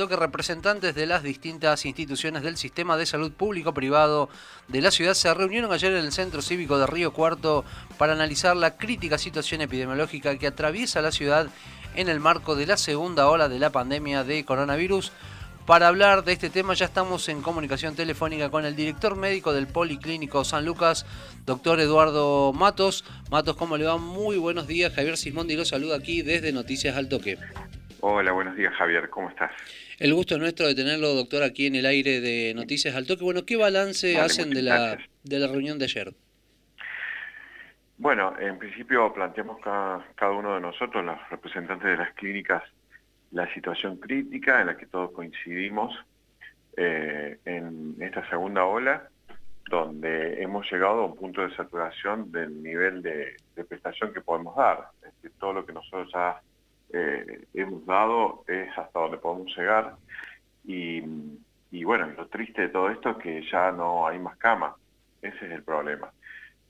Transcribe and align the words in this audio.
Toque, 0.00 0.16
representantes 0.16 0.94
de 0.94 1.04
las 1.04 1.22
distintas 1.22 1.84
instituciones 1.84 2.42
del 2.42 2.56
sistema 2.56 2.96
de 2.96 3.04
salud 3.04 3.32
público-privado 3.32 4.30
de 4.66 4.80
la 4.80 4.90
ciudad 4.90 5.12
se 5.12 5.34
reunieron 5.34 5.74
ayer 5.74 5.92
en 5.92 6.06
el 6.06 6.10
Centro 6.10 6.40
Cívico 6.40 6.78
de 6.78 6.86
Río 6.86 7.12
Cuarto 7.12 7.66
para 7.98 8.14
analizar 8.14 8.56
la 8.56 8.78
crítica 8.78 9.18
situación 9.18 9.60
epidemiológica 9.60 10.38
que 10.38 10.46
atraviesa 10.46 11.02
la 11.02 11.12
ciudad 11.12 11.48
en 11.96 12.08
el 12.08 12.18
marco 12.18 12.56
de 12.56 12.64
la 12.64 12.78
segunda 12.78 13.28
ola 13.28 13.50
de 13.50 13.58
la 13.58 13.72
pandemia 13.72 14.24
de 14.24 14.42
coronavirus. 14.46 15.12
Para 15.66 15.88
hablar 15.88 16.24
de 16.24 16.32
este 16.32 16.48
tema 16.48 16.72
ya 16.72 16.86
estamos 16.86 17.28
en 17.28 17.42
comunicación 17.42 17.94
telefónica 17.94 18.48
con 18.48 18.64
el 18.64 18.74
director 18.74 19.16
médico 19.16 19.52
del 19.52 19.66
Policlínico 19.66 20.44
San 20.44 20.64
Lucas, 20.64 21.04
doctor 21.44 21.78
Eduardo 21.78 22.54
Matos. 22.54 23.04
Matos, 23.30 23.54
¿cómo 23.54 23.76
le 23.76 23.84
va? 23.84 23.98
Muy 23.98 24.38
buenos 24.38 24.66
días. 24.66 24.94
Javier 24.94 25.18
Sismondi 25.18 25.56
lo 25.56 25.66
saluda 25.66 25.96
aquí 25.96 26.22
desde 26.22 26.52
Noticias 26.52 26.96
al 26.96 27.10
Toque. 27.10 27.36
Hola, 28.02 28.32
buenos 28.32 28.56
días 28.56 28.72
Javier, 28.74 29.10
¿cómo 29.10 29.28
estás? 29.28 29.52
El 29.98 30.14
gusto 30.14 30.34
es 30.34 30.40
nuestro 30.40 30.66
de 30.66 30.74
tenerlo, 30.74 31.08
doctor, 31.14 31.42
aquí 31.42 31.66
en 31.66 31.74
el 31.74 31.84
aire 31.84 32.20
de 32.20 32.54
Noticias 32.54 32.94
al 32.94 33.06
Toque. 33.06 33.24
Bueno, 33.24 33.44
¿qué 33.44 33.56
balance 33.56 34.18
hacen 34.18 34.50
de 34.50 34.62
la, 34.62 34.96
de 35.22 35.38
la 35.38 35.46
reunión 35.48 35.78
de 35.78 35.84
ayer? 35.84 36.14
Bueno, 37.98 38.34
en 38.38 38.58
principio 38.58 39.12
planteamos 39.12 39.58
cada, 39.62 40.06
cada 40.14 40.32
uno 40.32 40.54
de 40.54 40.62
nosotros, 40.62 41.04
los 41.04 41.18
representantes 41.28 41.90
de 41.90 41.96
las 41.98 42.14
clínicas, 42.14 42.62
la 43.32 43.52
situación 43.52 43.98
crítica 43.98 44.62
en 44.62 44.68
la 44.68 44.76
que 44.78 44.86
todos 44.86 45.10
coincidimos 45.12 45.94
eh, 46.78 47.38
en 47.44 47.96
esta 48.00 48.26
segunda 48.30 48.64
ola, 48.64 49.10
donde 49.68 50.42
hemos 50.42 50.70
llegado 50.72 51.02
a 51.02 51.06
un 51.06 51.16
punto 51.16 51.42
de 51.42 51.54
saturación 51.54 52.32
del 52.32 52.62
nivel 52.62 53.02
de, 53.02 53.36
prestación 53.68 54.14
que 54.14 54.22
podemos 54.22 54.56
dar. 54.56 54.88
Es 55.02 55.14
decir, 55.16 55.32
todo 55.38 55.52
lo 55.52 55.66
que 55.66 55.74
nosotros 55.74 56.10
ya 56.14 56.40
eh, 56.92 57.44
hemos 57.54 57.84
dado 57.86 58.44
es 58.46 58.68
hasta 58.76 58.98
donde 58.98 59.18
podemos 59.18 59.56
llegar. 59.56 59.96
Y, 60.64 61.84
bueno, 61.84 62.06
lo 62.16 62.26
triste 62.28 62.62
de 62.62 62.68
todo 62.68 62.90
esto 62.90 63.10
es 63.10 63.16
que 63.18 63.42
ya 63.50 63.72
no 63.72 64.06
hay 64.06 64.18
más 64.18 64.36
camas. 64.36 64.74
Ese 65.22 65.46
es 65.46 65.52
el 65.52 65.62
problema. 65.62 66.12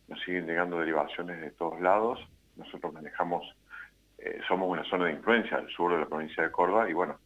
Nos 0.08 0.20
siguen 0.22 0.46
llegando 0.46 0.78
derivaciones 0.78 1.40
de 1.40 1.50
todos 1.50 1.80
lados. 1.80 2.18
Nosotros 2.56 2.92
manejamos 2.92 3.44
eh, 4.22 4.38
somos 4.46 4.68
una 4.68 4.84
zona 4.84 5.06
de 5.06 5.12
influencia 5.12 5.56
al 5.56 5.68
sur 5.70 5.92
de 5.92 6.00
la 6.00 6.06
provincia 6.06 6.42
de 6.42 6.50
Córdoba 6.50 6.88
y 6.90 6.92
bueno, 6.92 7.18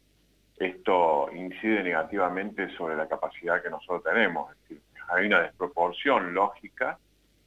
esto 0.57 1.29
incide 1.33 1.83
negativamente 1.83 2.69
sobre 2.77 2.95
la 2.95 3.07
capacidad 3.07 3.61
que 3.61 3.69
nosotros 3.69 4.03
tenemos. 4.03 4.49
Es 4.51 4.61
decir, 4.61 4.81
hay 5.09 5.25
una 5.25 5.41
desproporción 5.41 6.33
lógica 6.33 6.97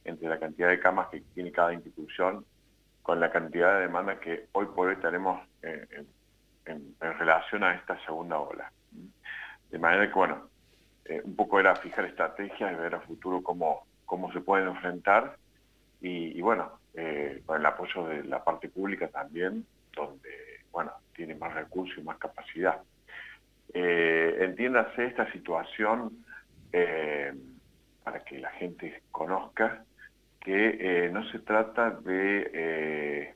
entre 0.05 0.29
la 0.29 0.37
cantidad 0.37 0.69
de 0.69 0.79
camas 0.79 1.07
que 1.09 1.21
tiene 1.33 1.51
cada 1.51 1.73
institución 1.73 2.45
con 3.03 3.19
la 3.19 3.31
cantidad 3.31 3.75
de 3.75 3.81
demanda 3.81 4.19
que 4.19 4.47
hoy 4.51 4.67
por 4.67 4.89
hoy 4.89 4.95
tenemos 4.97 5.41
eh, 5.61 6.05
en, 6.65 6.95
relación 6.99 7.63
a 7.63 7.73
esta 7.73 7.99
segunda 8.05 8.39
ola. 8.39 8.71
De 9.71 9.79
manera 9.79 10.07
que, 10.07 10.13
bueno, 10.13 10.49
eh, 11.05 11.21
un 11.23 11.35
poco 11.35 11.59
era 11.59 11.75
fijar 11.75 12.05
estrategias 12.05 12.71
y 12.71 12.75
ver 12.75 12.95
a 12.95 13.01
futuro 13.01 13.41
cómo, 13.41 13.85
cómo 14.05 14.31
se 14.31 14.41
pueden 14.41 14.67
enfrentar 14.67 15.37
y, 16.01 16.39
bueno, 16.41 16.79
eh, 16.93 17.41
con 17.45 17.59
el 17.59 17.65
apoyo 17.65 18.07
de 18.07 18.23
la 18.23 18.43
parte 18.43 18.69
pública 18.69 19.07
también, 19.07 19.65
donde, 19.93 20.61
bueno, 20.71 20.91
tiene 21.13 21.35
más 21.35 21.53
recursos 21.53 21.97
y 21.97 22.03
más 22.03 22.17
capacidad. 22.17 22.81
Entiéndase 23.73 25.05
esta 25.05 25.31
situación 25.31 26.23
para 28.03 28.23
que 28.23 28.39
la 28.39 28.49
gente 28.51 29.03
conozca 29.11 29.83
que 30.39 31.09
no 31.11 31.29
se 31.31 31.39
trata 31.39 31.91
de, 31.91 33.33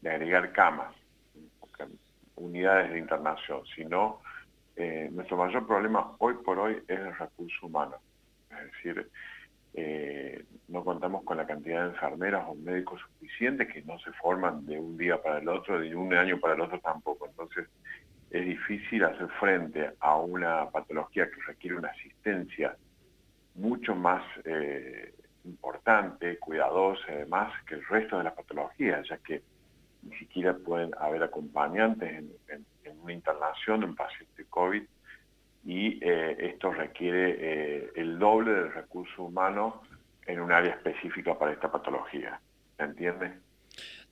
de 0.00 0.10
agregar 0.10 0.52
camas, 0.52 0.94
unidades 2.36 2.92
de 2.92 2.98
internación, 2.98 3.62
sino 3.74 4.20
nuestro 5.12 5.36
mayor 5.36 5.66
problema 5.66 6.12
hoy 6.18 6.34
por 6.44 6.58
hoy 6.58 6.82
es 6.88 6.98
el 6.98 7.16
recurso 7.16 7.66
humano. 7.66 7.96
Es 8.50 8.72
decir, 8.72 9.10
eh, 9.76 10.44
no 10.68 10.84
contamos 10.84 11.24
con 11.24 11.36
la 11.36 11.46
cantidad 11.46 11.82
de 11.82 11.90
enfermeras 11.90 12.44
o 12.46 12.54
médicos 12.54 13.00
suficientes 13.00 13.72
que 13.72 13.82
no 13.82 13.98
se 13.98 14.12
forman 14.12 14.64
de 14.66 14.78
un 14.78 14.96
día 14.96 15.20
para 15.20 15.38
el 15.38 15.48
otro, 15.48 15.80
de 15.80 15.94
un 15.96 16.14
año 16.14 16.38
para 16.38 16.54
el 16.54 16.60
otro 16.60 16.78
tampoco. 16.78 17.26
Entonces 17.26 17.68
es 18.30 18.44
difícil 18.44 19.04
hacer 19.04 19.28
frente 19.40 19.90
a 19.98 20.16
una 20.16 20.70
patología 20.70 21.28
que 21.28 21.42
requiere 21.46 21.76
una 21.76 21.88
asistencia 21.88 22.76
mucho 23.56 23.96
más 23.96 24.22
eh, 24.44 25.12
importante, 25.44 26.38
cuidadosa 26.38 27.04
además 27.08 27.52
que 27.66 27.74
el 27.74 27.84
resto 27.86 28.18
de 28.18 28.24
las 28.24 28.34
patologías, 28.34 29.06
ya 29.08 29.18
que 29.18 29.42
ni 30.02 30.16
siquiera 30.16 30.54
pueden 30.54 30.90
haber 30.98 31.22
acompañantes 31.22 32.10
en, 32.12 32.30
en 32.84 33.00
una 33.00 33.12
internación 33.12 33.80
de 33.80 33.86
un 33.86 33.96
paciente 33.96 34.44
COVID 34.48 34.82
y 35.66 35.98
eh, 36.02 36.36
esto 36.40 36.72
requiere 36.72 37.36
eh, 37.38 37.90
el 37.96 38.18
doble 38.18 38.52
del 38.52 38.72
recurso 38.72 39.24
humano 39.24 39.82
en 40.26 40.40
un 40.40 40.52
área 40.52 40.72
específica 40.72 41.38
para 41.38 41.52
esta 41.52 41.70
patología. 41.70 42.40
¿Se 42.76 42.84
entiende? 42.84 43.32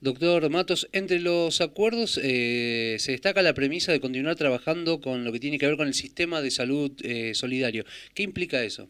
Doctor 0.01 0.49
Matos, 0.49 0.89
entre 0.91 1.19
los 1.19 1.61
acuerdos 1.61 2.19
eh, 2.21 2.97
se 2.99 3.13
destaca 3.13 3.41
la 3.41 3.53
premisa 3.53 3.91
de 3.91 4.01
continuar 4.01 4.35
trabajando 4.35 4.99
con 4.99 5.23
lo 5.23 5.31
que 5.31 5.39
tiene 5.39 5.57
que 5.57 5.67
ver 5.67 5.77
con 5.77 5.87
el 5.87 5.93
sistema 5.93 6.41
de 6.41 6.51
salud 6.51 6.91
solidario. 7.33 7.85
¿Qué 8.13 8.23
implica 8.23 8.61
eso? 8.61 8.89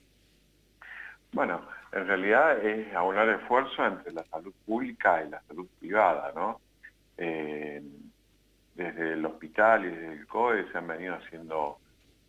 Bueno, 1.33 1.67
en 1.93 2.07
realidad 2.07 2.65
es 2.65 2.93
aunar 2.93 3.29
esfuerzo 3.29 3.85
entre 3.85 4.11
la 4.13 4.23
salud 4.25 4.53
pública 4.65 5.23
y 5.23 5.29
la 5.29 5.41
salud 5.43 5.67
privada, 5.79 6.31
¿no? 6.35 6.59
desde 8.75 9.13
el 9.13 9.25
hospital 9.25 9.85
y 9.85 9.89
desde 9.89 10.13
el 10.13 10.27
COE 10.27 10.69
se 10.71 10.77
han 10.77 10.87
venido 10.87 11.15
haciendo 11.15 11.77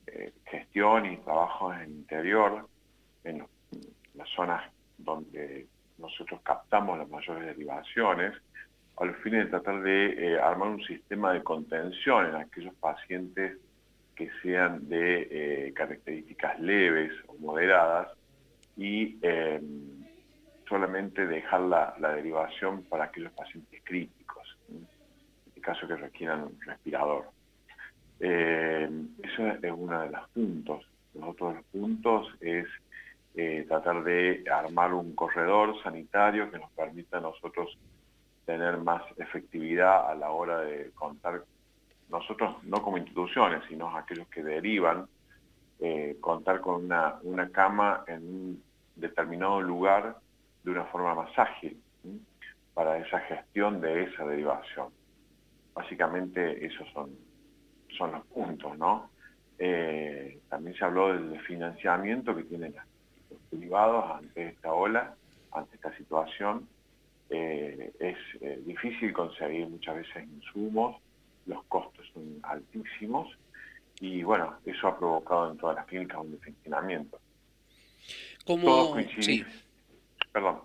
eh, 0.07 0.33
gestión 0.47 1.07
y 1.07 1.17
trabajo 1.19 1.73
en 1.73 1.81
el 1.81 1.91
interior, 1.91 2.69
en 3.25 3.45
las 4.15 4.29
zonas 4.31 4.63
donde 4.99 5.67
nosotros 5.99 6.41
captamos 6.43 6.99
las 6.99 7.09
mayores 7.09 7.47
derivaciones, 7.47 8.35
al 8.99 9.15
fin 9.17 9.33
de 9.33 9.47
tratar 9.47 9.83
de 9.83 10.35
eh, 10.35 10.39
armar 10.39 10.69
un 10.69 10.85
sistema 10.85 11.33
de 11.33 11.43
contención 11.43 12.27
en 12.27 12.37
aquellos 12.37 12.75
pacientes 12.75 13.59
que 14.15 14.31
sean 14.43 14.89
de 14.89 15.29
eh, 15.31 15.73
características 15.75 16.61
leves 16.61 17.13
o 17.27 17.35
moderadas 17.39 18.09
y 18.77 19.19
solamente 20.69 21.27
dejar 21.27 21.61
la, 21.61 21.95
derivación 21.99 22.83
para 22.85 23.05
aquellos 23.05 23.33
pacientes 23.33 23.81
críticos, 23.85 24.59
en 24.69 24.87
el 25.57 25.63
caso 25.63 25.87
que 25.87 25.97
requieran 25.97 26.51
respirador. 26.67 27.27
Eh, 28.21 28.89
eso 29.23 29.47
es 29.47 29.73
uno 29.73 30.01
de 30.01 30.11
los 30.11 30.29
puntos. 30.31 30.87
Los 31.15 31.29
otros 31.31 31.65
puntos 31.71 32.29
es 32.41 32.67
eh, 33.35 33.65
tratar 33.69 34.03
de 34.05 34.45
armar 34.51 34.95
un 34.95 35.15
corredor 35.15 35.81
sanitario 35.83 36.51
que 36.51 36.59
nos 36.59 36.71
permita 36.73 37.19
a 37.19 37.21
nosotros 37.21 37.77
tener 38.47 38.77
más 38.79 39.03
efectividad 39.17 40.11
a 40.11 40.15
la 40.15 40.31
hora 40.31 40.61
de 40.61 40.91
contar, 40.95 41.43
nosotros 42.11 42.63
no 42.65 42.83
como 42.83 42.99
instituciones, 42.99 43.63
sino 43.69 43.97
aquellos 43.97 44.29
que 44.29 44.43
derivan, 44.43 45.07
eh, 45.81 46.17
contar 46.21 46.61
con 46.61 46.85
una, 46.85 47.17
una, 47.23 47.51
cama 47.51 48.05
en 48.07 48.23
un 48.23 48.63
determinado 48.97 49.61
lugar 49.61 50.17
de 50.63 50.71
una 50.71 50.85
forma 50.85 51.15
más 51.15 51.39
ágil 51.39 51.81
para 52.75 52.99
esa 52.99 53.21
gestión 53.21 53.81
de 53.81 54.05
esa 54.05 54.25
derivación. 54.25 54.89
Básicamente 55.75 56.65
esos 56.65 56.89
son 56.93 57.11
son 57.97 58.13
los 58.13 58.27
puntos, 58.27 58.77
¿no? 58.77 59.11
Eh, 59.59 60.41
también 60.49 60.77
se 60.77 60.85
habló 60.85 61.13
del 61.13 61.41
financiamiento 61.43 62.35
que 62.35 62.43
tienen 62.43 62.75
los 63.31 63.41
privados 63.51 64.11
ante 64.19 64.49
esta 64.49 64.73
ola, 64.73 65.15
ante 65.53 65.77
esta 65.77 65.97
situación. 65.97 66.69
Eh, 67.31 67.93
es 68.01 68.67
difícil 68.67 69.13
conseguir 69.13 69.69
muchas 69.69 69.97
veces 69.97 70.25
insumos, 70.25 71.01
los 71.47 71.63
costos 71.65 72.05
son 72.13 72.41
altísimos 72.43 73.29
y 74.05 74.23
bueno, 74.23 74.59
eso 74.67 74.89
ha 74.89 74.99
provocado 74.99 75.51
en 75.51 75.57
todas 75.57 75.77
las 75.77 75.87
clínicas 75.87 76.19
un 76.21 76.39
desfinamiento. 76.39 77.19
¿Cómo? 78.45 78.97
Sí. 79.21 79.43
Perdón. 80.31 80.59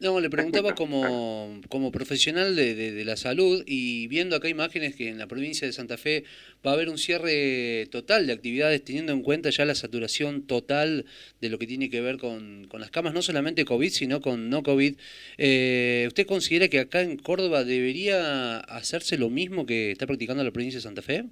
No, 0.00 0.18
le 0.18 0.30
preguntaba 0.30 0.74
como, 0.74 1.60
como 1.68 1.92
profesional 1.92 2.56
de, 2.56 2.74
de, 2.74 3.04
la 3.04 3.16
salud 3.16 3.62
y 3.66 4.08
viendo 4.08 4.34
acá 4.34 4.48
imágenes 4.48 4.96
que 4.96 5.08
en 5.08 5.18
la 5.18 5.28
provincia 5.28 5.64
de 5.64 5.72
Santa 5.72 5.96
Fe 5.96 6.24
va 6.66 6.70
a 6.72 6.74
haber 6.74 6.88
un 6.88 6.98
cierre 6.98 7.86
total 7.88 8.26
de 8.26 8.32
actividades 8.32 8.82
teniendo 8.82 9.12
en 9.12 9.22
cuenta 9.22 9.50
ya 9.50 9.64
la 9.64 9.76
saturación 9.76 10.42
total 10.42 11.04
de 11.40 11.50
lo 11.50 11.58
que 11.58 11.68
tiene 11.68 11.88
que 11.88 12.00
ver 12.00 12.16
con, 12.16 12.66
con 12.68 12.80
las 12.80 12.90
camas, 12.90 13.14
no 13.14 13.22
solamente 13.22 13.64
COVID, 13.64 13.90
sino 13.90 14.20
con 14.22 14.48
no 14.48 14.64
COVID. 14.64 14.96
Eh, 15.38 16.04
¿Usted 16.08 16.26
considera 16.26 16.66
que 16.68 16.80
acá 16.80 17.02
en 17.02 17.16
Córdoba 17.18 17.62
debería 17.62 18.58
hacerse 18.58 19.18
lo 19.18 19.30
mismo 19.30 19.66
que 19.66 19.92
está 19.92 20.06
practicando 20.06 20.42
la 20.42 20.50
provincia 20.50 20.78
de 20.78 20.82
Santa 20.82 21.02
Fe? 21.02 21.26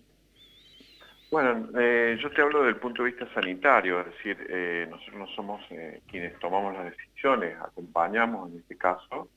Bueno, 1.30 1.68
eh, 1.78 2.18
yo 2.20 2.28
te 2.32 2.42
hablo 2.42 2.58
desde 2.62 2.70
el 2.70 2.80
punto 2.80 3.04
de 3.04 3.10
vista 3.12 3.32
sanitario, 3.32 4.00
es 4.00 4.06
decir, 4.06 4.36
eh, 4.48 4.88
nosotros 4.90 5.16
no 5.16 5.26
somos 5.28 5.62
eh, 5.70 6.00
quienes 6.08 6.36
tomamos 6.40 6.74
las 6.74 6.86
decisiones, 6.86 7.56
acompañamos 7.60 8.50
en 8.50 8.58
este 8.58 8.76
caso 8.76 9.28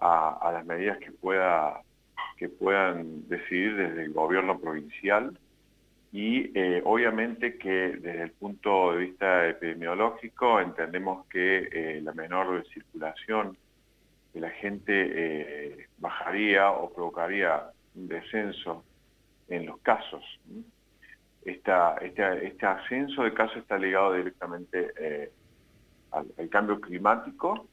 a, 0.00 0.50
las 0.52 0.66
medidas 0.66 0.98
que, 0.98 1.12
pueda, 1.12 1.80
que 2.36 2.48
puedan 2.48 3.28
decidir 3.28 3.76
desde 3.76 4.02
el 4.02 4.12
gobierno 4.12 4.58
provincial 4.58 5.38
y 6.10 6.50
obviamente 6.84 7.56
que 7.58 7.98
desde 8.00 8.22
el 8.22 8.30
punto 8.32 8.92
de 8.92 8.98
vista 8.98 9.48
epidemiológico 9.48 10.60
entendemos 10.60 11.26
que 11.26 12.00
la 12.02 12.12
menor 12.14 12.64
circulación 12.72 13.56
de 14.32 14.40
la 14.40 14.50
gente 14.50 15.88
bajaría 15.98 16.70
o 16.70 16.92
provocaría 16.92 17.64
un 17.94 18.08
descenso 18.08 18.84
en 19.48 19.66
los 19.66 19.78
casos. 19.80 20.24
Este, 21.50 22.66
ascenso 22.66 23.22
de 23.22 23.34
casos 23.34 23.58
está 23.58 23.78
ligado 23.78 24.14
directamente 24.14 25.30
al, 26.10 26.26
al, 26.36 26.48
cambio 26.48 26.80
climático 26.80 27.66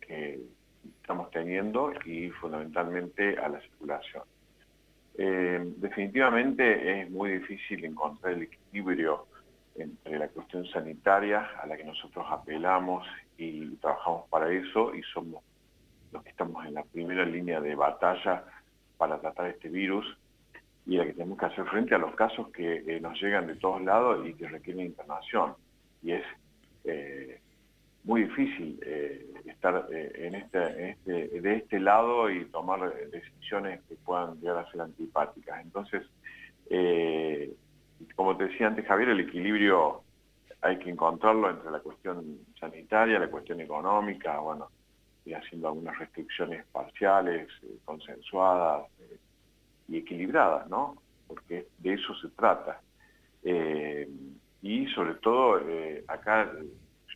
que 0.00 0.40
estamos 1.00 1.30
teniendo 1.30 1.92
y 2.04 2.30
fundamentalmente 2.30 3.38
a 3.38 3.48
la 3.48 3.60
circulación. 3.60 4.22
Eh, 5.16 5.60
definitivamente 5.76 7.02
es 7.02 7.10
muy 7.10 7.38
difícil 7.38 7.84
encontrar 7.84 8.32
el 8.32 8.42
equilibrio 8.42 9.26
entre 9.76 10.18
la 10.18 10.28
cuestión 10.28 10.66
sanitaria 10.66 11.50
a 11.60 11.66
la 11.66 11.76
que 11.76 11.84
nosotros 11.84 12.24
apelamos 12.28 13.06
y 13.38 13.76
trabajamos 13.76 14.28
para 14.28 14.50
eso 14.52 14.94
y 14.94 15.02
somos 15.02 15.42
los 16.12 16.22
que 16.22 16.30
estamos 16.30 16.64
en 16.66 16.74
la 16.74 16.82
primera 16.84 17.24
línea 17.24 17.60
de 17.60 17.74
batalla 17.74 18.44
para 18.96 19.20
tratar 19.20 19.46
este 19.46 19.68
virus 19.68 20.06
y 20.86 20.96
la 20.96 21.06
que 21.06 21.14
tenemos 21.14 21.38
que 21.38 21.46
hacer 21.46 21.64
frente 21.66 21.94
a 21.94 21.98
los 21.98 22.14
casos 22.14 22.48
que 22.48 22.84
eh, 22.86 23.00
nos 23.00 23.20
llegan 23.20 23.46
de 23.46 23.56
todos 23.56 23.82
lados 23.82 24.26
y 24.26 24.34
que 24.34 24.48
requieren 24.48 24.86
internación. 24.86 25.54
Y 26.02 26.12
es 26.12 26.24
eh, 26.84 27.40
muy 28.04 28.24
difícil 28.24 28.78
eh, 28.84 29.32
estar 29.46 29.86
en 29.90 30.34
este, 30.34 30.90
este, 30.90 31.40
de 31.40 31.56
este 31.56 31.80
lado 31.80 32.30
y 32.30 32.44
tomar 32.46 32.92
decisiones 33.10 33.80
que 33.88 33.94
puedan 33.96 34.38
llegar 34.40 34.58
a 34.58 34.70
ser 34.70 34.82
antipáticas. 34.82 35.64
Entonces, 35.64 36.02
como 38.14 38.36
te 38.36 38.44
decía 38.44 38.66
antes 38.66 38.86
Javier, 38.86 39.10
el 39.10 39.20
equilibrio 39.20 40.02
hay 40.60 40.78
que 40.78 40.90
encontrarlo 40.90 41.48
entre 41.48 41.70
la 41.70 41.80
cuestión 41.80 42.40
sanitaria, 42.60 43.18
la 43.18 43.30
cuestión 43.30 43.60
económica, 43.60 44.38
bueno, 44.40 44.68
y 45.24 45.32
haciendo 45.32 45.68
algunas 45.68 45.98
restricciones 45.98 46.66
parciales, 46.66 47.48
consensuadas 47.86 48.86
y 49.88 49.98
equilibradas, 49.98 50.68
¿no? 50.68 50.96
Porque 51.26 51.66
de 51.78 51.94
eso 51.94 52.14
se 52.16 52.28
trata. 52.30 52.80
y 54.62 54.86
sobre 54.94 55.14
todo, 55.16 55.60
acá 56.08 56.50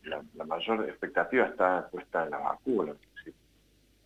la, 0.05 0.44
mayor 0.44 0.88
expectativa 0.88 1.47
está 1.47 1.88
puesta 1.91 2.25
en 2.25 2.31
la 2.31 2.38
vacuna. 2.38 2.94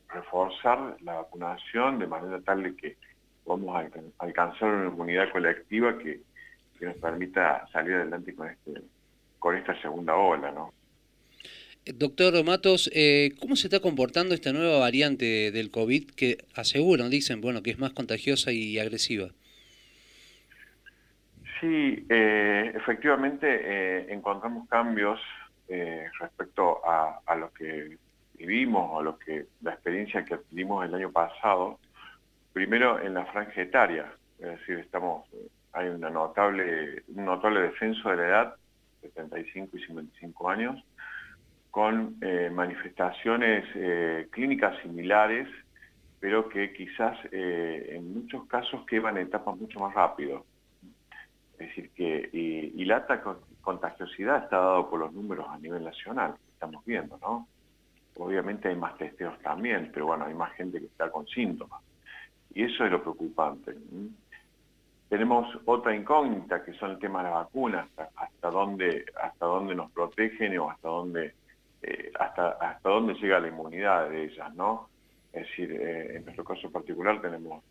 reforzar 0.09 0.97
la 1.00 1.14
vacunación 1.14 1.99
de 1.99 2.06
manera 2.06 2.41
tal 2.43 2.62
de 2.62 2.76
que 2.76 2.97
podamos 3.44 3.82
alcanzar 4.19 4.69
una 4.69 4.88
inmunidad 4.88 5.31
colectiva 5.32 5.99
que, 5.99 6.20
nos 6.81 6.97
permita 6.97 7.64
salir 7.69 7.94
adelante 7.94 8.35
con, 8.35 8.49
este, 8.50 8.82
con 9.38 9.55
esta 9.55 9.81
segunda 9.81 10.17
ola, 10.17 10.50
¿no? 10.50 10.73
Doctor 11.84 12.44
Matos, 12.44 12.88
eh, 12.94 13.32
¿cómo 13.40 13.56
se 13.56 13.67
está 13.67 13.81
comportando 13.81 14.34
esta 14.34 14.52
nueva 14.52 14.79
variante 14.79 15.50
del 15.50 15.73
COVID 15.73 16.12
que 16.12 16.38
aseguran, 16.55 17.11
dicen, 17.11 17.40
bueno, 17.40 17.62
que 17.62 17.70
es 17.70 17.79
más 17.79 17.93
contagiosa 17.93 18.52
y 18.52 18.79
agresiva? 18.79 19.31
Sí, 21.61 22.06
eh, 22.08 22.73
efectivamente 22.75 23.46
eh, 23.49 24.06
encontramos 24.11 24.69
cambios 24.69 25.20
respecto 26.20 26.82
a, 26.84 27.34
lo 27.34 27.50
que 27.55 27.96
vivimos 28.35 28.90
o 28.93 29.02
lo 29.02 29.19
que 29.19 29.46
la 29.62 29.73
experiencia 29.73 30.23
que 30.23 30.35
adquirimos 30.35 30.85
el 30.85 30.94
año 30.94 31.11
pasado, 31.11 31.78
primero 32.52 33.00
en 33.00 33.14
la 33.14 33.25
franja 33.25 33.62
etaria, 33.62 34.12
es 34.38 34.49
decir, 34.49 34.81
estamos 34.81 35.25
hay 35.73 35.88
una 35.88 36.11
notable, 36.11 37.02
un 37.08 37.25
notable 37.25 37.62
descenso 37.62 38.11
de 38.11 38.17
la 38.17 38.28
edad, 38.28 38.56
75 39.00 39.78
y 39.78 39.87
55 39.87 40.50
años, 40.50 40.85
con 41.73 42.19
eh, 42.21 42.51
manifestaciones 42.53 43.65
eh, 43.75 44.29
clínicas 44.31 44.79
similares, 44.83 45.49
pero 46.21 46.49
que 46.49 46.73
quizás 46.73 47.19
en 47.33 48.15
muchos 48.15 48.47
casos 48.47 48.87
quedan 48.87 49.19
etapas 49.19 49.57
mucho 49.57 49.81
más 49.81 49.93
rápido. 49.93 50.45
Es 51.55 51.67
decir, 51.69 51.91
que 51.97 52.31
y, 52.33 52.85
la 52.85 52.99
alta 52.99 53.21
contagiosidad 53.61 54.45
está 54.45 54.59
dado 54.59 54.89
por 54.89 55.01
los 55.01 55.13
números 55.13 55.47
a 55.49 55.59
nivel 55.59 55.83
nacional, 55.83 56.35
estamos 56.53 56.85
viendo, 56.85 57.19
¿no? 57.19 57.49
Obviamente 58.17 58.69
hay 58.69 58.77
más 58.77 58.97
testeos 58.99 59.37
también, 59.41 59.91
pero 59.93 60.07
bueno, 60.07 60.27
hay 60.27 60.35
más 60.35 60.53
gente 60.53 60.79
que 60.79 60.87
está 60.87 61.11
con 61.11 61.27
síntomas. 61.27 61.83
Y 62.55 62.65
eso 62.65 62.85
es 62.85 62.93
lo 62.93 63.01
preocupante. 63.01 63.75
Tenemos 65.09 65.49
otra 65.65 65.97
incógnita, 65.97 66.65
que 66.65 66.73
son 66.75 66.93
el 66.93 66.99
tema 66.99 67.19
de 67.19 67.31
las 67.31 67.35
vacunas, 67.45 67.89
hasta, 68.17 68.51
dónde, 68.51 69.07
hasta 69.21 69.47
dónde 69.47 69.75
nos 69.75 69.91
protegen 69.91 70.57
o 70.59 70.71
hasta 70.71 70.89
dónde, 70.89 71.35
eh, 71.82 72.12
hasta, 72.19 72.50
hasta 72.50 72.88
dónde 72.88 73.14
llega 73.14 73.40
la 73.40 73.49
inmunidad 73.49 74.08
de 74.08 74.25
ellas, 74.25 74.55
¿no? 74.55 74.88
Es 75.32 75.49
decir, 75.49 75.73
eh, 75.73 76.17
en 76.17 76.25
nuestro 76.25 76.44
caso 76.44 76.70
particular 76.70 77.20
tenemos 77.20 77.64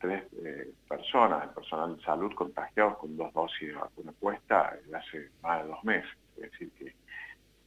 tres 0.00 0.22
eh, 0.44 0.70
personas, 0.88 1.42
el 1.42 1.50
personal 1.50 1.96
de 1.96 2.02
salud 2.02 2.32
contagiados 2.34 2.98
con 2.98 3.16
dos 3.16 3.32
dosis 3.34 3.68
de 3.68 3.74
vacuna 3.74 4.12
puesta 4.12 4.78
hace 4.94 5.28
más 5.42 5.62
de 5.62 5.68
dos 5.68 5.84
meses. 5.84 6.10
Es 6.36 6.52
decir, 6.52 6.70
que 6.78 6.94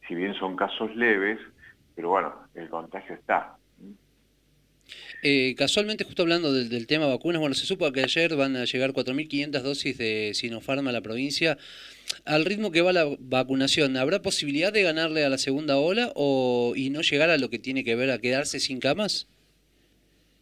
si 0.08 0.14
bien 0.14 0.34
son 0.34 0.56
casos 0.56 0.94
leves, 0.96 1.38
pero 1.94 2.08
bueno, 2.08 2.34
el 2.54 2.68
contagio 2.70 3.14
está. 3.14 3.56
Casualmente, 5.56 6.04
justo 6.04 6.22
hablando 6.22 6.52
del, 6.52 6.86
tema 6.86 7.06
vacunas, 7.06 7.40
bueno, 7.40 7.54
se 7.54 7.64
supo 7.64 7.90
que 7.92 8.02
ayer 8.02 8.36
van 8.36 8.56
a 8.56 8.64
llegar 8.64 8.92
4.500 8.92 9.62
dosis 9.62 9.96
de 9.96 10.32
Sinopharm 10.34 10.86
a 10.88 10.92
la 10.92 11.00
provincia. 11.00 11.56
Al 12.26 12.46
ritmo 12.46 12.70
que 12.70 12.80
va 12.80 12.92
la 12.92 13.04
vacunación, 13.18 13.98
¿habrá 13.98 14.22
posibilidad 14.22 14.72
de 14.72 14.82
ganarle 14.82 15.26
a 15.26 15.28
la 15.28 15.36
segunda 15.36 15.76
ola 15.76 16.10
o 16.14 16.72
y 16.74 16.88
no 16.88 17.02
llegar 17.02 17.28
a 17.28 17.36
lo 17.36 17.50
que 17.50 17.58
tiene 17.58 17.84
que 17.84 17.96
ver 17.96 18.10
a 18.10 18.18
quedarse 18.18 18.60
sin 18.60 18.80
camas? 18.80 19.28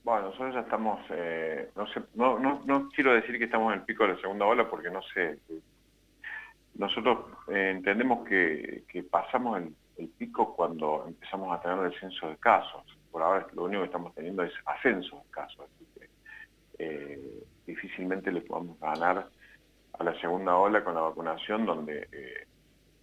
Bueno, 0.05 0.29
nosotros 0.29 0.55
ya 0.55 0.61
estamos, 0.61 1.01
eh, 1.11 1.71
no, 1.75 1.87
sé, 1.89 2.01
no, 2.15 2.39
no, 2.39 2.89
quiero 2.95 3.15
decir 3.15 3.37
que 3.37 3.45
estamos 3.45 3.73
en 3.73 3.81
el 3.81 3.85
pico 3.85 4.05
de 4.05 4.15
la 4.15 4.21
segunda 4.21 4.47
ola 4.47 4.71
porque 4.71 4.91
no 4.91 5.03
sé. 5.03 5.39
Nosotros 6.75 7.27
eh, 7.49 7.73
entendemos 7.75 8.27
que, 8.29 8.85
pasamos 9.11 9.61
el, 9.99 10.09
pico 10.19 10.55
cuando 10.55 11.05
empezamos 11.07 11.57
a 11.57 11.61
tener 11.61 11.91
descenso 11.91 12.29
de 12.29 12.37
casos. 12.37 12.83
Por 13.11 13.23
ahora 13.23 13.47
lo 13.55 13.65
único 13.65 13.83
que 13.83 13.87
estamos 13.87 14.15
teniendo 14.15 14.43
es 14.45 14.53
ascenso 14.67 15.17
de 15.17 15.31
casos. 15.31 15.67
Así 15.67 15.87
que, 15.95 16.09
eh, 16.79 17.45
difícilmente 17.67 18.33
le 18.33 18.41
podamos 18.41 18.79
ganar 18.81 19.29
a 19.99 20.05
la 20.05 20.19
segunda 20.21 20.57
ola 20.57 20.83
con 20.83 20.95
la 20.95 21.03
vacunación 21.03 21.67
donde 21.67 22.47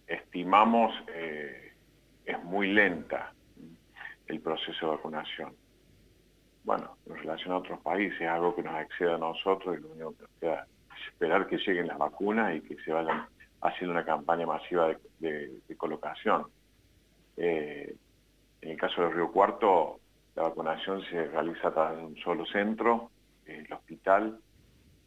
estimamos 0.06 0.92
es 2.24 2.42
muy 2.44 2.72
lenta 2.72 3.32
el 4.26 4.40
proceso 4.40 4.86
de 4.86 4.96
vacunación 4.96 5.54
bueno, 6.64 6.96
en 7.06 7.16
relación 7.16 7.52
a 7.52 7.58
otros 7.58 7.80
países, 7.80 8.20
algo 8.28 8.54
que 8.54 8.62
nos 8.62 8.80
excede 8.82 9.14
a 9.14 9.18
nosotros 9.18 9.78
y 9.78 9.82
lo 9.82 9.88
único 9.88 10.12
que 10.12 10.22
nos 10.22 10.30
queda 10.40 10.66
es 10.90 11.12
esperar 11.12 11.46
que 11.46 11.58
lleguen 11.58 11.86
las 11.86 11.98
vacunas 11.98 12.54
y 12.54 12.60
que 12.60 12.76
se 12.82 12.92
vayan 12.92 13.26
haciendo 13.62 13.92
una 13.92 14.04
campaña 14.04 14.46
masiva 14.46 14.94
de, 15.18 15.60
colocación. 15.76 16.46
Eh, 17.36 17.94
en 18.60 18.70
el 18.70 18.76
caso 18.76 19.02
del 19.02 19.12
Río 19.12 19.32
Cuarto, 19.32 20.00
la 20.36 20.44
vacunación 20.44 21.02
se 21.04 21.26
realiza 21.26 21.70
de 21.70 22.04
un 22.04 22.16
solo 22.16 22.44
centro, 22.46 23.10
el 23.46 23.72
hospital, 23.72 24.38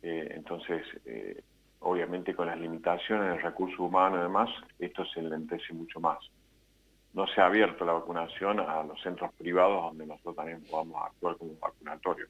eh, 0.02 0.34
entonces, 0.36 0.86
eh, 1.06 1.44
obviamente 1.84 2.36
con 2.36 2.48
las 2.48 2.60
limitaciones 2.60 3.30
del 3.30 3.42
recurso 3.42 3.84
humano 3.84 4.18
y 4.18 4.22
demás, 4.24 4.50
esto 4.80 5.06
se 5.06 5.20
enlentece 5.20 5.74
mucho 5.74 6.00
más 6.00 6.20
no 7.14 7.28
se 7.28 7.42
ha 7.42 7.46
abierto 7.46 7.86
la 7.86 7.94
vacunación 7.94 8.60
a 8.60 8.84
los 8.84 9.02
centros 9.02 9.32
privados 9.36 9.84
donde 9.84 10.06
nosotros 10.06 10.36
también 10.36 10.62
podamos 10.70 11.06
actuar 11.06 11.38
como 11.38 11.54
vacunatorio. 11.60 12.28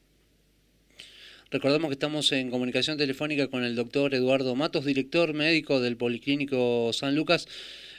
Recordamos 1.51 1.89
que 1.89 1.93
estamos 1.93 2.31
en 2.31 2.49
comunicación 2.49 2.97
telefónica 2.97 3.47
con 3.47 3.63
el 3.63 3.75
doctor 3.75 4.13
Eduardo 4.13 4.55
Matos, 4.55 4.85
director 4.85 5.33
médico 5.33 5.79
del 5.79 5.97
Policlínico 5.97 6.91
San 6.93 7.15
Lucas. 7.15 7.47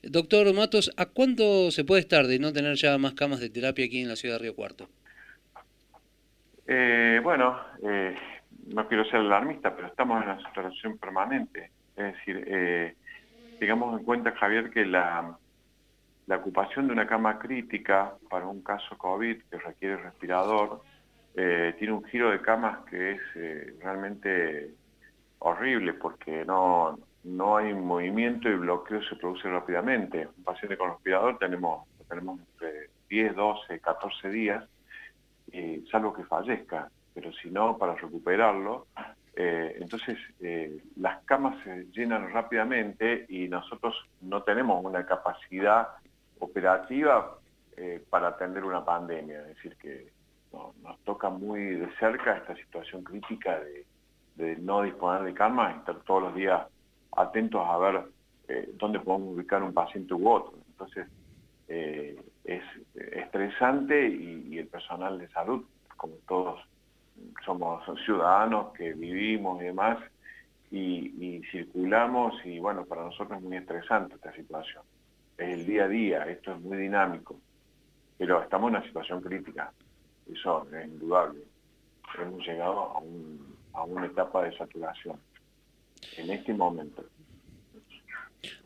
Doctor 0.02 0.52
Matos, 0.52 0.92
¿a 0.96 1.06
cuánto 1.06 1.70
se 1.70 1.84
puede 1.84 2.00
estar 2.00 2.26
de 2.26 2.38
no 2.38 2.52
tener 2.52 2.74
ya 2.74 2.98
más 2.98 3.14
camas 3.14 3.40
de 3.40 3.50
terapia 3.50 3.86
aquí 3.86 4.02
en 4.02 4.08
la 4.08 4.16
ciudad 4.16 4.36
de 4.36 4.42
Río 4.42 4.56
Cuarto? 4.56 4.88
Eh, 6.66 7.20
bueno, 7.22 7.58
eh, 7.82 8.16
no 8.66 8.88
quiero 8.88 9.04
ser 9.04 9.16
alarmista, 9.16 9.74
pero 9.74 9.88
estamos 9.88 10.22
en 10.22 10.30
una 10.30 10.38
situación 10.46 10.98
permanente. 10.98 11.70
Es 11.96 12.14
decir, 12.14 12.44
eh, 12.46 12.96
digamos 13.60 13.98
en 13.98 14.04
cuenta, 14.04 14.32
Javier, 14.32 14.70
que 14.70 14.84
la, 14.84 15.36
la 16.26 16.36
ocupación 16.36 16.86
de 16.86 16.92
una 16.92 17.06
cama 17.06 17.38
crítica 17.38 18.14
para 18.30 18.46
un 18.46 18.62
caso 18.62 18.96
COVID 18.96 19.42
que 19.50 19.58
requiere 19.58 19.96
respirador 19.96 20.82
eh, 21.36 21.74
tiene 21.78 21.94
un 21.94 22.04
giro 22.04 22.30
de 22.30 22.40
camas 22.40 22.84
que 22.86 23.12
es 23.12 23.20
eh, 23.34 23.74
realmente 23.82 24.70
horrible 25.40 25.94
porque 25.94 26.44
no, 26.44 26.98
no 27.24 27.56
hay 27.56 27.74
movimiento 27.74 28.48
y 28.48 28.54
bloqueo 28.54 29.02
se 29.02 29.16
produce 29.16 29.48
rápidamente. 29.48 30.28
Un 30.38 30.44
paciente 30.44 30.76
con 30.76 30.90
respirador 30.90 31.38
tenemos, 31.38 31.86
tenemos 32.08 32.40
entre 32.40 32.90
10, 33.08 33.34
12, 33.34 33.80
14 33.80 34.30
días, 34.30 34.64
salvo 35.90 36.12
que 36.14 36.24
fallezca, 36.24 36.88
pero 37.14 37.32
si 37.32 37.50
no, 37.50 37.78
para 37.78 37.94
recuperarlo 37.94 38.86
Eh, 39.36 39.78
entonces, 39.80 40.16
las 40.94 41.24
camas 41.24 41.56
se 41.64 41.86
llenan 41.90 42.32
rápidamente 42.32 43.26
y 43.28 43.48
nosotros 43.48 43.92
no 44.20 44.44
tenemos 44.44 44.84
una 44.84 45.04
capacidad 45.04 45.88
operativa 46.38 47.36
para 48.10 48.28
atender 48.28 48.62
una 48.62 48.84
pandemia. 48.84 49.40
Es 49.40 49.56
decir, 49.56 49.76
que 49.76 50.12
nos 50.82 50.98
toca 51.00 51.28
muy 51.30 51.60
de 51.76 51.88
cerca 51.96 52.36
esta 52.36 52.54
situación 52.56 53.02
crítica 53.02 53.60
de, 54.36 54.56
no 54.56 54.82
disponer 54.82 55.22
de 55.22 55.34
camas, 55.34 55.76
estar 55.76 55.96
todos 56.00 56.24
los 56.24 56.34
días 56.34 56.66
atentos 57.16 57.62
a 57.64 57.78
ver 57.78 58.02
eh, 58.48 58.70
dónde 58.74 58.98
podemos 59.00 59.34
ubicar 59.34 59.62
un 59.62 59.72
paciente 59.72 60.14
u 60.14 60.28
otro. 60.28 60.54
Entonces, 60.68 61.06
eh, 61.68 62.20
es 62.44 62.62
estresante 62.94 64.08
y, 64.08 64.58
el 64.58 64.66
personal 64.66 65.18
de 65.18 65.28
salud, 65.28 65.64
como 65.96 66.14
todos 66.26 66.60
somos 67.44 67.82
ciudadanos 68.04 68.72
que 68.74 68.92
vivimos 68.94 69.60
y 69.60 69.66
demás, 69.66 69.98
y, 70.70 71.40
circulamos, 71.52 72.34
y 72.44 72.58
bueno, 72.58 72.84
para 72.84 73.04
nosotros 73.04 73.38
es 73.38 73.44
muy 73.44 73.56
estresante 73.56 74.16
esta 74.16 74.34
situación. 74.34 74.82
Es 75.38 75.48
el 75.54 75.66
día 75.66 75.84
a 75.84 75.88
día, 75.88 76.24
esto 76.24 76.52
es 76.52 76.60
muy 76.60 76.76
dinámico, 76.78 77.38
pero 78.18 78.42
estamos 78.42 78.70
en 78.70 78.76
una 78.76 78.86
situación 78.86 79.20
crítica, 79.20 79.72
eso 80.30 80.66
es 80.74 80.86
indudable. 80.86 81.40
Hemos 82.20 82.46
llegado 82.46 82.96
a, 83.72 83.84
una 83.84 84.06
etapa 84.06 84.44
de 84.44 84.56
saturación 84.56 85.18
en 86.16 86.30
este 86.30 86.52
momento. 86.52 87.04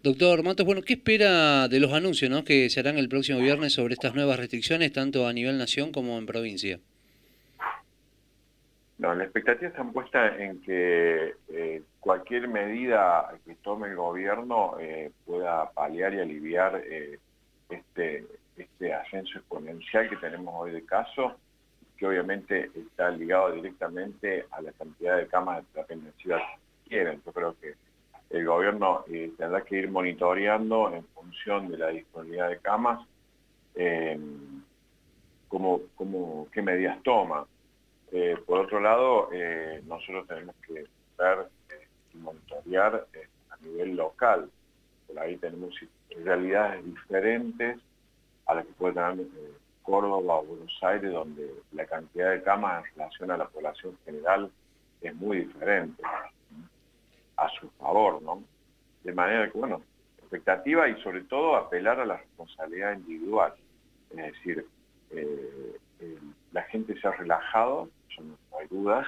Doctor 0.03 0.43
Matos, 0.43 0.67
bueno, 0.67 0.83
¿qué 0.83 0.95
espera 0.95 1.69
de 1.69 1.81
los 1.81 1.93
anuncios 1.93 2.43
que 2.45 2.69
se 2.69 2.81
harán 2.81 2.99
el 2.99 3.09
próximo 3.09 3.39
viernes 3.39 3.75
sobre 3.75 3.95
estas 3.95 4.15
nuevas 4.15 4.39
restricciones, 4.39 4.93
tanto 4.93 5.27
a 5.27 5.33
nivel 5.33 5.57
nación 5.57 5.93
como 5.93 6.19
en 6.19 6.27
provincia? 6.27 6.81
No, 8.99 9.15
la 9.15 9.25
expectativa 9.25 9.69
está 9.69 9.85
puesta 9.85 10.37
en 10.37 10.61
que 10.63 11.35
eh, 11.49 11.83
cualquier 12.01 12.49
medida 12.49 13.33
que 13.45 13.55
tome 13.57 13.89
el 13.89 13.97
gobierno 13.97 14.77
eh, 14.81 15.13
pueda 15.25 15.71
paliar 15.71 16.15
y 16.15 16.21
aliviar 16.21 16.83
eh, 16.85 17.19
este, 17.71 18.27
este 18.57 18.93
ascenso 18.93 19.39
exponencial 19.39 20.09
que 20.09 20.17
tenemos 20.17 20.53
hoy 20.57 20.73
de 20.73 20.85
casos, 20.85 21.33
que 21.97 22.07
obviamente 22.07 22.71
está 22.75 23.11
ligado 23.11 23.53
directamente 23.53 24.47
a 24.51 24.61
la 24.63 24.73
cantidad 24.73 25.17
de 25.17 25.29
camas 25.29 25.59
de 25.59 25.73
terapia 25.73 25.97
intensiva 25.97 26.39
que 26.39 26.91
quieren. 26.91 27.23
Yo 27.25 27.33
creo 27.33 27.57
que 27.61 27.75
el 28.31 28.45
gobierno 28.45 29.05
tendrá 29.39 29.63
que 29.63 29.77
ir 29.77 29.91
monitoreando 29.91 30.93
en 30.93 31.05
función 31.15 31.71
de 31.71 31.79
la 31.79 31.89
disponibilidad 31.89 32.49
de 32.49 32.59
camas 32.59 33.07
eh, 33.75 34.19
qué 36.53 36.63
medidas 36.63 37.03
toma. 37.03 37.47
Eh, 38.13 38.37
por 38.47 38.61
otro 38.61 38.81
lado, 38.81 39.29
eh, 39.33 39.83
nosotros 39.87 40.27
tenemos 40.27 40.57
que 40.67 40.87
ver 41.19 41.49
y 42.15 42.19
monitorear 42.19 43.07
a 43.51 43.57
nivel 43.59 43.97
local. 43.97 44.51
Por 45.07 45.19
ahí 45.19 45.37
tenemos 45.37 45.75
realidades 46.25 46.85
diferentes 46.85 47.79
a 48.47 48.55
las 48.55 48.67
que 48.67 48.73
puede 48.73 48.95
tener 48.95 49.27
Córdoba 49.83 50.37
o 50.37 50.45
Buenos 50.45 50.79
Aires, 50.83 51.13
donde 51.13 51.51
la 51.73 51.87
cantidad 51.87 52.31
de 52.33 52.43
camas 52.43 52.85
en 52.85 52.95
relación 52.97 53.31
a 53.31 53.37
la 53.37 53.47
población 53.47 53.97
general 54.05 54.51
es 55.01 55.15
muy 55.15 55.39
diferente 55.45 56.03
a 57.37 57.49
su 57.51 57.71
favor, 57.71 58.21
¿no? 58.21 58.43
De 59.03 59.13
manera 59.13 59.51
que, 59.51 59.59
bueno, 59.59 59.83
expectativa 60.19 60.89
y 60.89 61.01
sobre 61.03 61.23
todo 61.23 61.57
apelar 61.57 62.01
a 62.01 62.05
la 62.05 62.19
responsabilidad 62.19 62.99
individual. 62.99 63.55
Es 64.11 64.17
decir, 64.17 64.67
eh, 65.11 66.19
la 66.53 66.63
gente 66.65 67.01
se 67.01 67.09
ha 67.09 67.13
relajado, 67.13 67.89
no, 68.21 68.37
hay 68.59 68.67
dudas, 68.69 69.07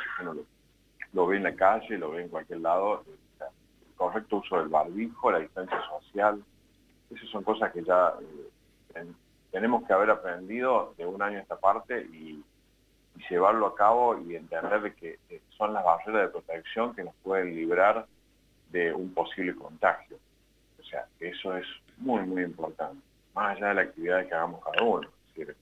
lo, 1.13 1.27
ve 1.27 1.37
en 1.37 1.43
la 1.45 1.55
calle, 1.55 1.99
lo 1.99 2.11
ve 2.13 2.23
en 2.23 2.29
cualquier 2.29 2.61
lado, 2.61 3.05
el 3.41 3.95
correcto 3.97 4.37
uso 4.39 4.59
del 4.59 4.69
barbijo, 4.69 5.31
la 5.31 5.41
distancia 5.41 5.81
social, 5.89 6.43
esas 7.11 7.29
son 7.31 7.43
cosas 7.43 7.73
que 7.73 7.83
ya 7.83 8.15
eh, 8.95 9.07
tenemos 9.51 9.85
que 9.87 9.93
haber 9.93 10.11
aprendido 10.11 10.95
de 10.97 11.07
un 11.07 11.21
año 11.21 11.39
a 11.39 11.43
esta 11.43 11.57
parte 11.57 12.03
y, 12.03 12.43
llevarlo 13.29 13.67
a 13.67 13.75
cabo 13.75 14.19
y 14.19 14.35
entender 14.35 14.95
que 14.95 15.19
eh, 15.29 15.43
son 15.59 15.75
las 15.75 15.85
barreras 15.85 16.23
de 16.23 16.29
protección 16.29 16.95
que 16.95 17.05
nos 17.05 17.15
pueden 17.17 17.55
librar 17.55 18.07
de 18.71 18.95
un 18.95 19.13
posible 19.13 19.55
contagio. 19.55 20.17
O 20.81 20.85
sea, 20.85 21.07
eso 21.19 21.55
es 21.55 21.67
muy, 21.99 22.23
muy 22.23 22.43
importante, 22.43 23.03
más 23.35 23.57
allá 23.57 23.69
de 23.69 23.75
la 23.75 23.83
actividad 23.83 24.27
que 24.27 24.35
hagamos 24.35 24.65
cada 24.65 24.83
uno. 24.83 25.09
Eh, 25.37 25.55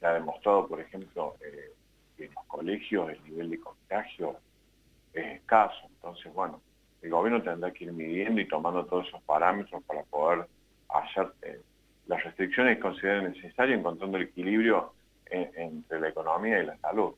se 0.00 0.06
ha 0.06 0.14
demostrado, 0.14 0.66
por 0.66 0.80
ejemplo, 0.80 1.36
eh, 1.44 1.72
que 2.16 2.24
en 2.24 2.34
los 2.34 2.44
colegios 2.46 3.10
el 3.10 3.22
nivel 3.24 3.50
de 3.50 3.60
contagio 3.60 4.36
es 5.12 5.26
escaso. 5.36 5.86
Entonces, 5.88 6.32
bueno, 6.32 6.60
el 7.02 7.10
gobierno 7.10 7.42
tendrá 7.42 7.70
que 7.72 7.84
ir 7.84 7.92
midiendo 7.92 8.40
y 8.40 8.48
tomando 8.48 8.84
todos 8.86 9.06
esos 9.08 9.22
parámetros 9.22 9.82
para 9.84 10.02
poder 10.04 10.46
hacer 10.88 11.32
eh, 11.42 11.60
las 12.06 12.24
restricciones 12.24 12.76
que 12.76 12.82
consideren 12.82 13.32
necesarias, 13.32 13.78
encontrando 13.78 14.16
el 14.16 14.24
equilibrio 14.24 14.92
entre 15.32 16.00
la 16.00 16.08
economía 16.08 16.60
y 16.60 16.66
la 16.66 16.76
salud. 16.78 17.14